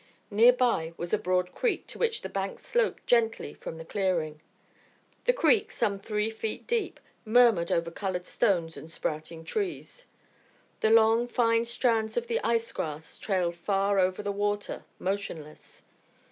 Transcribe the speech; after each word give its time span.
Near 0.31 0.51
by 0.53 0.93
was 0.97 1.13
a 1.13 1.19
broad 1.19 1.51
creek 1.51 1.85
to 1.85 1.99
which 1.99 2.21
the 2.21 2.27
bank 2.27 2.59
sloped 2.59 3.05
gently 3.05 3.53
from 3.53 3.77
the 3.77 3.85
clearing. 3.85 4.41
The 5.25 5.31
creek, 5.33 5.71
some 5.71 5.99
three 5.99 6.31
feet 6.31 6.65
deep, 6.65 6.99
murmured 7.23 7.71
over 7.71 7.91
coloured 7.91 8.25
stones 8.25 8.77
and 8.77 8.89
sprouting 8.91 9.43
trees. 9.43 10.07
The 10.79 10.89
long 10.89 11.27
fine 11.27 11.65
strands 11.65 12.17
of 12.17 12.25
the 12.25 12.43
ice 12.43 12.71
grass 12.71 13.19
trailed 13.19 13.53
far 13.53 13.99
over 13.99 14.23
the 14.23 14.31
water, 14.31 14.85
motionless. 14.97 15.83